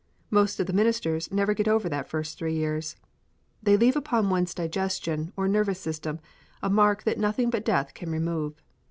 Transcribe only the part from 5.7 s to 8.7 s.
system a mark that nothing but death can remove.